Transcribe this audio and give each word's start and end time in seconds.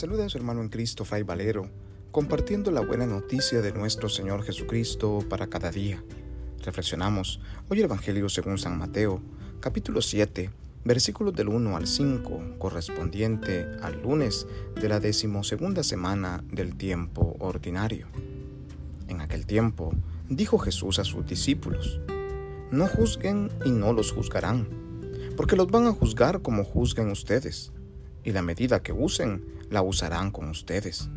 saluda 0.00 0.24
a 0.24 0.28
su 0.30 0.38
hermano 0.38 0.62
en 0.62 0.70
Cristo, 0.70 1.04
Fray 1.04 1.24
Valero, 1.24 1.68
compartiendo 2.10 2.70
la 2.70 2.80
buena 2.80 3.04
noticia 3.04 3.60
de 3.60 3.70
nuestro 3.74 4.08
Señor 4.08 4.42
Jesucristo 4.44 5.18
para 5.28 5.48
cada 5.48 5.70
día. 5.70 6.02
Reflexionamos 6.64 7.38
hoy 7.68 7.80
el 7.80 7.84
Evangelio 7.84 8.30
según 8.30 8.56
San 8.56 8.78
Mateo, 8.78 9.20
capítulo 9.60 10.00
7, 10.00 10.48
versículos 10.84 11.34
del 11.34 11.48
1 11.48 11.76
al 11.76 11.86
5, 11.86 12.54
correspondiente 12.56 13.66
al 13.82 14.00
lunes 14.00 14.46
de 14.80 14.88
la 14.88 15.00
decimosegunda 15.00 15.82
semana 15.82 16.42
del 16.50 16.76
tiempo 16.76 17.36
ordinario. 17.38 18.06
En 19.06 19.20
aquel 19.20 19.44
tiempo, 19.44 19.92
dijo 20.30 20.56
Jesús 20.56 20.98
a 20.98 21.04
sus 21.04 21.26
discípulos, 21.26 22.00
No 22.70 22.86
juzguen 22.86 23.50
y 23.66 23.70
no 23.70 23.92
los 23.92 24.12
juzgarán, 24.12 24.66
porque 25.36 25.56
los 25.56 25.70
van 25.70 25.86
a 25.88 25.92
juzgar 25.92 26.40
como 26.40 26.64
juzguen 26.64 27.10
ustedes 27.10 27.70
y 28.24 28.32
la 28.32 28.42
medida 28.42 28.82
que 28.82 28.92
usen 28.92 29.44
la 29.70 29.82
usarán 29.82 30.30
con 30.30 30.48
ustedes. 30.48 31.08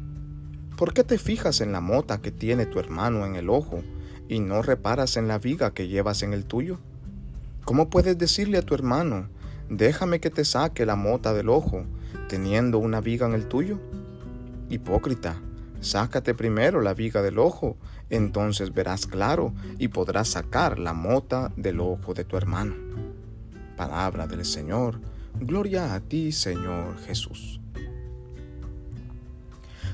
¿Por 0.77 0.93
qué 0.93 1.03
te 1.03 1.17
fijas 1.17 1.61
en 1.61 1.71
la 1.71 1.81
mota 1.81 2.21
que 2.21 2.31
tiene 2.31 2.65
tu 2.65 2.79
hermano 2.79 3.25
en 3.25 3.35
el 3.35 3.49
ojo 3.49 3.83
y 4.27 4.39
no 4.39 4.61
reparas 4.61 5.17
en 5.17 5.27
la 5.27 5.37
viga 5.37 5.73
que 5.73 5.87
llevas 5.87 6.23
en 6.23 6.33
el 6.33 6.45
tuyo? 6.45 6.79
¿Cómo 7.63 7.89
puedes 7.89 8.17
decirle 8.17 8.57
a 8.57 8.63
tu 8.63 8.73
hermano, 8.73 9.27
déjame 9.69 10.19
que 10.19 10.29
te 10.29 10.45
saque 10.45 10.85
la 10.85 10.95
mota 10.95 11.33
del 11.33 11.49
ojo, 11.49 11.85
teniendo 12.27 12.79
una 12.79 13.01
viga 13.01 13.27
en 13.27 13.33
el 13.33 13.47
tuyo? 13.47 13.79
Hipócrita, 14.69 15.39
sácate 15.79 16.33
primero 16.33 16.81
la 16.81 16.93
viga 16.93 17.21
del 17.21 17.39
ojo, 17.39 17.77
entonces 18.09 18.73
verás 18.73 19.05
claro 19.05 19.53
y 19.77 19.89
podrás 19.89 20.29
sacar 20.29 20.79
la 20.79 20.93
mota 20.93 21.51
del 21.55 21.79
ojo 21.79 22.13
de 22.13 22.25
tu 22.25 22.35
hermano. 22.35 22.75
Palabra 23.77 24.27
del 24.27 24.45
Señor 24.45 24.99
Gloria 25.39 25.93
a 25.93 25.99
ti, 25.99 26.31
Señor 26.31 26.97
Jesús. 26.99 27.59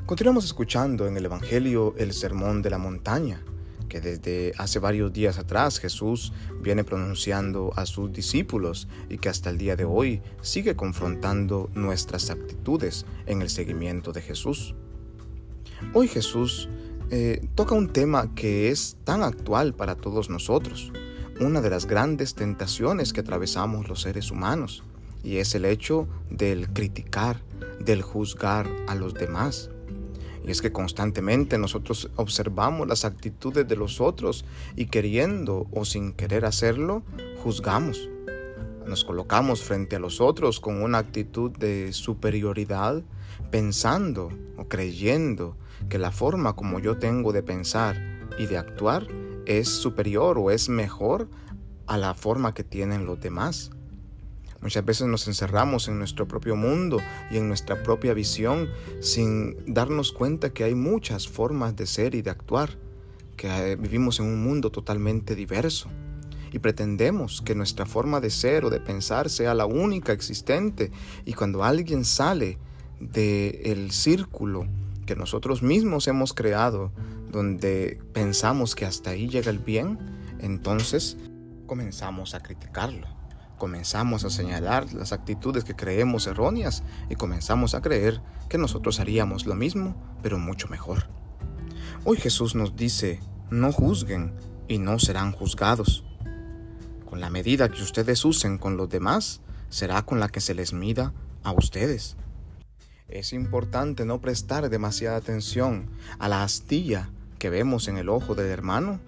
Continuamos 0.06 0.46
escuchando 0.46 1.08
en 1.08 1.18
el 1.18 1.26
Evangelio 1.26 1.96
el 1.98 2.14
Sermón 2.14 2.62
de 2.62 2.70
la 2.70 2.78
Montaña, 2.78 3.42
que 3.88 4.02
desde 4.02 4.54
hace 4.58 4.80
varios 4.80 5.14
días 5.14 5.40
atrás 5.40 5.80
Jesús 5.80 6.34
viene 6.62 6.84
pronunciando 6.84 7.72
a 7.76 7.86
sus 7.86 8.12
discípulos 8.12 8.88
y 9.10 9.18
que 9.18 9.30
hasta 9.30 9.50
el 9.50 9.58
día 9.58 9.76
de 9.76 9.86
hoy 9.86 10.22
sigue 10.42 10.76
confrontando 10.76 11.70
nuestras 11.74 12.30
actitudes 12.30 13.06
en 13.26 13.42
el 13.42 13.50
seguimiento 13.50 14.12
de 14.12 14.22
Jesús. 14.22 14.76
Hoy 15.94 16.08
Jesús 16.08 16.70
eh, 17.12 17.48
toca 17.56 17.76
un 17.76 17.88
tema 17.88 18.36
que 18.36 18.70
es 18.70 18.98
tan 19.04 19.24
actual 19.24 19.74
para 19.74 19.96
todos 19.96 20.30
nosotros, 20.30 20.92
una 21.40 21.62
de 21.62 21.70
las 21.70 21.86
grandes 21.86 22.36
tentaciones 22.36 23.14
que 23.14 23.22
atravesamos 23.22 23.88
los 23.88 24.02
seres 24.02 24.30
humanos, 24.30 24.84
y 25.24 25.38
es 25.38 25.56
el 25.56 25.66
hecho 25.66 26.08
del 26.30 26.70
criticar, 26.70 27.42
del 27.80 28.02
juzgar 28.02 28.68
a 28.88 28.96
los 28.96 29.14
demás. 29.14 29.70
Y 30.46 30.52
es 30.52 30.62
que 30.62 30.72
constantemente 30.72 31.58
nosotros 31.58 32.10
observamos 32.16 32.88
las 32.88 33.06
actitudes 33.06 33.68
de 33.68 33.76
los 33.76 34.02
otros 34.02 34.46
y 34.76 34.86
queriendo 34.88 35.68
o 35.72 35.86
sin 35.86 36.14
querer 36.14 36.46
hacerlo, 36.46 37.04
juzgamos. 37.44 38.10
Nos 38.88 39.04
colocamos 39.04 39.62
frente 39.62 39.98
a 39.98 40.00
los 40.00 40.20
otros 40.20 40.60
con 40.60 40.82
una 40.82 40.98
actitud 40.98 41.52
de 41.52 41.94
superioridad, 41.94 43.04
pensando 43.52 44.30
o 44.58 44.68
creyendo 44.68 45.56
que 45.90 46.00
la 46.00 46.12
forma 46.12 46.56
como 46.56 46.80
yo 46.80 46.98
tengo 46.98 47.32
de 47.32 47.44
pensar 47.44 47.98
y 48.40 48.48
de 48.48 48.58
actuar 48.58 49.08
es 49.46 49.70
superior 49.70 50.38
o 50.40 50.52
es 50.52 50.70
mejor 50.70 51.30
a 51.86 51.98
la 51.98 52.14
forma 52.14 52.54
que 52.54 52.64
tienen 52.64 53.06
los 53.06 53.20
demás. 53.20 53.72
Muchas 54.62 54.84
veces 54.84 55.08
nos 55.08 55.28
encerramos 55.28 55.88
en 55.88 55.98
nuestro 55.98 56.28
propio 56.28 56.56
mundo 56.56 56.98
y 57.32 57.38
en 57.38 57.48
nuestra 57.48 57.82
propia 57.82 58.14
visión 58.14 58.70
sin 59.00 59.56
darnos 59.66 60.12
cuenta 60.12 60.50
que 60.50 60.66
hay 60.66 60.76
muchas 60.76 61.30
formas 61.30 61.76
de 61.78 61.86
ser 61.86 62.14
y 62.14 62.22
de 62.22 62.30
actuar, 62.30 62.78
que 63.38 63.48
eh, 63.48 63.76
vivimos 63.78 64.20
en 64.20 64.26
un 64.26 64.44
mundo 64.44 64.70
totalmente 64.70 65.34
diverso. 65.34 65.90
Y 66.52 66.60
pretendemos 66.60 67.42
que 67.42 67.56
nuestra 67.56 67.86
forma 67.86 68.20
de 68.20 68.32
ser 68.32 68.66
o 68.66 68.70
de 68.70 68.80
pensar 68.80 69.30
sea 69.30 69.54
la 69.54 69.66
única 69.66 70.12
existente. 70.12 70.92
Y 71.24 71.34
cuando 71.34 71.64
alguien 71.64 72.04
sale 72.04 72.58
del 73.00 73.92
círculo 73.92 74.68
que 75.06 75.16
nosotros 75.16 75.62
mismos 75.62 76.08
hemos 76.08 76.34
creado, 76.34 76.92
donde 77.32 78.00
pensamos 78.14 78.76
que 78.76 78.86
hasta 78.86 79.12
ahí 79.12 79.30
llega 79.30 79.52
el 79.52 79.60
bien, 79.60 80.00
entonces 80.40 81.18
comenzamos 81.68 82.34
a 82.34 82.42
criticarlo 82.42 83.19
comenzamos 83.60 84.26
a 84.26 84.32
señalar 84.32 84.92
las 84.94 85.12
actitudes 85.12 85.64
que 85.64 85.76
creemos 85.76 86.26
erróneas 86.26 86.82
y 87.10 87.16
comenzamos 87.16 87.76
a 87.76 87.82
creer 87.82 88.20
que 88.50 88.58
nosotros 88.58 89.00
haríamos 89.00 89.46
lo 89.46 89.54
mismo, 89.54 89.96
pero 90.24 90.40
mucho 90.40 90.68
mejor. 90.70 91.08
Hoy 92.06 92.18
Jesús 92.18 92.56
nos 92.56 92.76
dice, 92.76 93.20
no 93.52 93.72
juzguen 93.72 94.34
y 94.68 94.80
no 94.80 94.98
serán 94.98 95.32
juzgados. 95.32 96.04
Con 97.08 97.20
la 97.20 97.30
medida 97.30 97.70
que 97.70 97.84
ustedes 97.84 98.26
usen 98.26 98.58
con 98.58 98.78
los 98.78 98.90
demás, 98.90 99.42
será 99.70 100.02
con 100.02 100.20
la 100.20 100.30
que 100.30 100.42
se 100.42 100.56
les 100.56 100.74
mida 100.74 101.14
a 101.44 101.52
ustedes. 101.52 102.18
Es 103.08 103.34
importante 103.34 104.06
no 104.06 104.22
prestar 104.22 104.70
demasiada 104.70 105.18
atención 105.18 105.90
a 106.18 106.28
la 106.28 106.44
astilla 106.44 107.10
que 107.38 107.50
vemos 107.50 107.88
en 107.88 107.98
el 107.98 108.10
ojo 108.10 108.36
del 108.36 108.48
hermano 108.48 109.00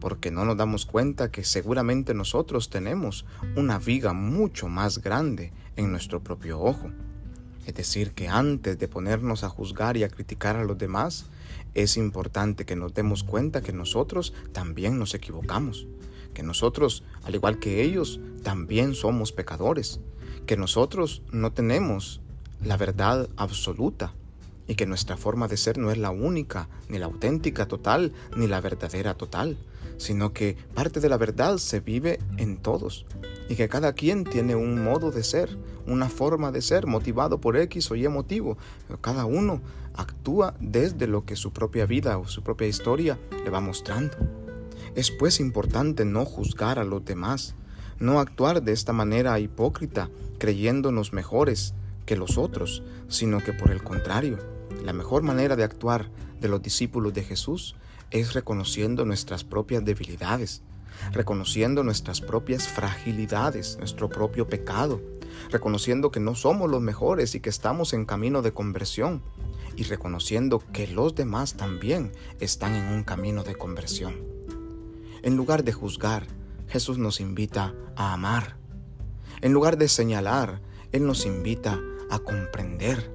porque 0.00 0.30
no 0.30 0.44
nos 0.44 0.56
damos 0.56 0.86
cuenta 0.86 1.30
que 1.30 1.44
seguramente 1.44 2.14
nosotros 2.14 2.70
tenemos 2.70 3.26
una 3.54 3.78
viga 3.78 4.12
mucho 4.12 4.66
más 4.68 4.98
grande 4.98 5.52
en 5.76 5.92
nuestro 5.92 6.20
propio 6.22 6.60
ojo. 6.60 6.90
Es 7.66 7.74
decir, 7.74 8.12
que 8.12 8.26
antes 8.26 8.78
de 8.78 8.88
ponernos 8.88 9.44
a 9.44 9.50
juzgar 9.50 9.96
y 9.96 10.02
a 10.02 10.08
criticar 10.08 10.56
a 10.56 10.64
los 10.64 10.78
demás, 10.78 11.26
es 11.74 11.96
importante 11.96 12.64
que 12.64 12.74
nos 12.74 12.94
demos 12.94 13.22
cuenta 13.22 13.60
que 13.60 13.72
nosotros 13.72 14.32
también 14.52 14.98
nos 14.98 15.14
equivocamos, 15.14 15.86
que 16.34 16.42
nosotros, 16.42 17.04
al 17.22 17.34
igual 17.34 17.58
que 17.58 17.82
ellos, 17.82 18.18
también 18.42 18.94
somos 18.94 19.32
pecadores, 19.32 20.00
que 20.46 20.56
nosotros 20.56 21.22
no 21.30 21.52
tenemos 21.52 22.20
la 22.62 22.76
verdad 22.76 23.28
absoluta 23.36 24.14
y 24.70 24.76
que 24.76 24.86
nuestra 24.86 25.16
forma 25.16 25.48
de 25.48 25.56
ser 25.56 25.78
no 25.78 25.90
es 25.90 25.98
la 25.98 26.10
única, 26.10 26.68
ni 26.88 26.98
la 26.98 27.06
auténtica 27.06 27.66
total, 27.66 28.12
ni 28.36 28.46
la 28.46 28.60
verdadera 28.60 29.14
total, 29.14 29.58
sino 29.96 30.32
que 30.32 30.56
parte 30.76 31.00
de 31.00 31.08
la 31.08 31.16
verdad 31.16 31.58
se 31.58 31.80
vive 31.80 32.20
en 32.36 32.56
todos 32.56 33.04
y 33.48 33.56
que 33.56 33.68
cada 33.68 33.94
quien 33.94 34.22
tiene 34.22 34.54
un 34.54 34.84
modo 34.84 35.10
de 35.10 35.24
ser, 35.24 35.58
una 35.88 36.08
forma 36.08 36.52
de 36.52 36.62
ser 36.62 36.86
motivado 36.86 37.40
por 37.40 37.56
X 37.56 37.90
o 37.90 37.96
Y 37.96 38.06
motivo. 38.06 38.58
Cada 39.00 39.24
uno 39.24 39.60
actúa 39.94 40.54
desde 40.60 41.08
lo 41.08 41.24
que 41.24 41.34
su 41.34 41.52
propia 41.52 41.84
vida 41.84 42.16
o 42.18 42.28
su 42.28 42.44
propia 42.44 42.68
historia 42.68 43.18
le 43.42 43.50
va 43.50 43.58
mostrando. 43.58 44.18
Es 44.94 45.10
pues 45.10 45.40
importante 45.40 46.04
no 46.04 46.24
juzgar 46.24 46.78
a 46.78 46.84
los 46.84 47.04
demás, 47.04 47.56
no 47.98 48.20
actuar 48.20 48.62
de 48.62 48.70
esta 48.70 48.92
manera 48.92 49.40
hipócrita, 49.40 50.10
creyéndonos 50.38 51.12
mejores 51.12 51.74
que 52.06 52.14
los 52.14 52.38
otros, 52.38 52.84
sino 53.08 53.42
que 53.42 53.52
por 53.52 53.72
el 53.72 53.82
contrario, 53.82 54.38
la 54.84 54.92
mejor 54.92 55.22
manera 55.22 55.56
de 55.56 55.64
actuar 55.64 56.10
de 56.40 56.48
los 56.48 56.62
discípulos 56.62 57.12
de 57.14 57.22
Jesús 57.22 57.76
es 58.10 58.34
reconociendo 58.34 59.04
nuestras 59.04 59.44
propias 59.44 59.84
debilidades, 59.84 60.62
reconociendo 61.12 61.82
nuestras 61.84 62.20
propias 62.20 62.68
fragilidades, 62.68 63.76
nuestro 63.78 64.08
propio 64.08 64.48
pecado, 64.48 65.00
reconociendo 65.50 66.10
que 66.10 66.20
no 66.20 66.34
somos 66.34 66.68
los 66.70 66.82
mejores 66.82 67.34
y 67.34 67.40
que 67.40 67.50
estamos 67.50 67.92
en 67.92 68.04
camino 68.04 68.42
de 68.42 68.52
conversión, 68.52 69.22
y 69.76 69.84
reconociendo 69.84 70.62
que 70.72 70.88
los 70.88 71.14
demás 71.14 71.54
también 71.54 72.12
están 72.40 72.74
en 72.74 72.92
un 72.92 73.04
camino 73.04 73.44
de 73.44 73.54
conversión. 73.54 74.14
En 75.22 75.36
lugar 75.36 75.64
de 75.64 75.72
juzgar, 75.72 76.26
Jesús 76.68 76.98
nos 76.98 77.20
invita 77.20 77.74
a 77.96 78.12
amar. 78.12 78.56
En 79.40 79.52
lugar 79.52 79.78
de 79.78 79.88
señalar, 79.88 80.60
Él 80.92 81.06
nos 81.06 81.24
invita 81.26 81.80
a 82.10 82.18
comprender. 82.18 83.10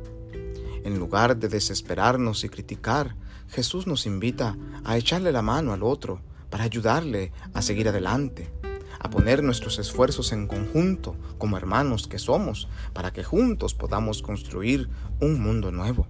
En 0.86 1.00
lugar 1.00 1.36
de 1.38 1.50
desesperarnos 1.50 2.44
y 2.44 2.50
criticar, 2.50 3.16
Jesús 3.50 3.88
nos 3.88 4.06
invita 4.06 4.56
a 4.84 4.98
echarle 4.98 5.32
la 5.32 5.42
mano 5.42 5.74
al 5.74 5.82
otro 5.82 6.22
para 6.52 6.64
ayudarle 6.64 7.32
a 7.56 7.64
seguir 7.64 7.90
adelante, 7.90 8.52
a 9.00 9.10
poner 9.10 9.42
nuestros 9.42 9.80
esfuerzos 9.80 10.32
en 10.32 10.46
conjunto 10.46 11.16
como 11.40 11.58
hermanos 11.58 12.08
que 12.08 12.20
somos, 12.20 12.70
para 12.94 13.12
que 13.12 13.24
juntos 13.24 13.74
podamos 13.74 14.22
construir 14.22 14.88
un 15.20 15.42
mundo 15.42 15.72
nuevo, 15.72 16.06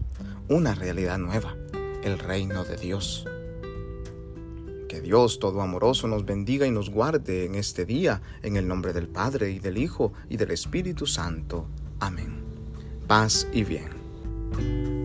una 0.49 0.75
realidad 0.75 1.19
nueva, 1.19 1.55
el 2.03 2.19
reino 2.19 2.65
de 2.65 2.75
Dios. 2.75 3.25
Que 4.89 4.99
Dios 4.99 5.39
todo 5.39 5.61
amoroso 5.61 6.09
nos 6.09 6.25
bendiga 6.25 6.67
y 6.67 6.71
nos 6.71 6.89
guarde 6.89 7.45
en 7.45 7.55
este 7.55 7.85
día, 7.85 8.21
en 8.43 8.57
el 8.57 8.67
nombre 8.67 8.91
del 8.91 9.07
Padre 9.07 9.51
y 9.51 9.59
del 9.59 9.77
Hijo 9.77 10.11
y 10.27 10.35
del 10.35 10.51
Espíritu 10.51 11.07
Santo. 11.07 11.69
Amén. 12.01 12.43
Paz 13.07 13.47
y 13.53 13.63
bien. 13.63 14.04
you 14.57 15.04